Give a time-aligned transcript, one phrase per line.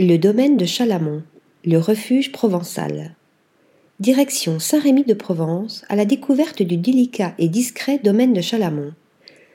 [0.00, 1.22] Le domaine de Chalamont,
[1.64, 3.14] le refuge provençal.
[4.00, 8.90] Direction Saint-Rémy de Provence à la découverte du délicat et discret domaine de Chalamont.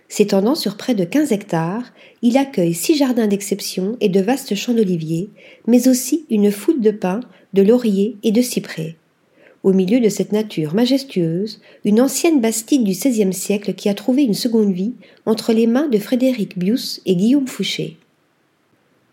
[0.07, 1.91] S'étendant sur près de 15 hectares,
[2.21, 5.29] il accueille six jardins d'exception et de vastes champs d'oliviers,
[5.67, 7.19] mais aussi une foule de pins,
[7.53, 8.95] de lauriers et de cyprès.
[9.63, 14.23] Au milieu de cette nature majestueuse, une ancienne bastide du XVIe siècle qui a trouvé
[14.23, 14.93] une seconde vie
[15.25, 17.97] entre les mains de Frédéric Bius et Guillaume Fouché.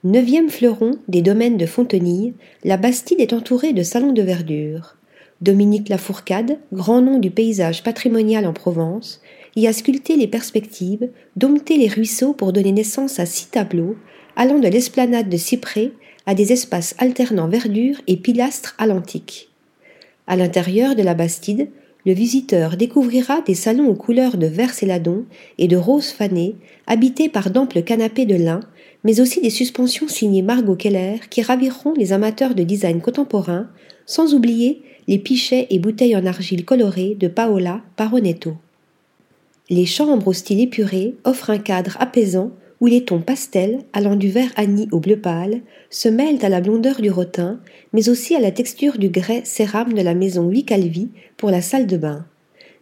[0.04, 2.34] Neuvième fleuron des domaines de Fontenille,
[2.64, 4.96] la Bastide est entourée de salons de verdure.
[5.40, 9.20] Dominique Lafourcade, grand nom du paysage patrimonial en Provence,
[9.56, 13.96] y a sculpté les perspectives, dompté les ruisseaux pour donner naissance à six tableaux,
[14.36, 15.92] allant de l'esplanade de cyprès
[16.26, 19.48] à des espaces alternant verdure et pilastres à l'antique.
[20.26, 21.68] À l'intérieur de la Bastide,
[22.06, 25.24] le visiteur découvrira des salons aux couleurs de vert céladon
[25.58, 26.54] et de rose fané,
[26.86, 28.60] habités par d'amples canapés de lin,
[29.02, 33.68] mais aussi des suspensions signées Margot Keller qui raviront les amateurs de design contemporain,
[34.06, 38.54] sans oublier les pichets et bouteilles en argile colorées de Paola Paronetto.
[39.68, 44.28] Les chambres au style épuré offrent un cadre apaisant où les tons pastels, allant du
[44.28, 45.60] vert anis au bleu pâle,
[45.90, 47.60] se mêlent à la blondeur du rotin,
[47.92, 51.86] mais aussi à la texture du grès cérame de la maison Vicalvi pour la salle
[51.86, 52.26] de bain.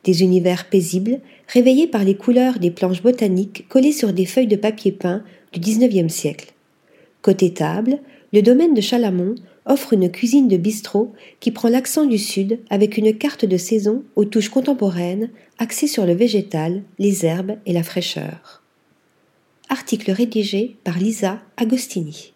[0.02, 4.56] Des univers paisibles, réveillés par les couleurs des planches botaniques collées sur des feuilles de
[4.56, 5.22] papier peint
[5.52, 6.52] du XIXe siècle.
[7.22, 8.00] Côté table,
[8.32, 12.98] le domaine de Chalamont offre une cuisine de bistrot qui prend l'accent du sud avec
[12.98, 17.82] une carte de saison aux touches contemporaines axée sur le végétal, les herbes et la
[17.82, 18.63] fraîcheur.
[19.74, 22.33] Article rédigé par Lisa Agostini.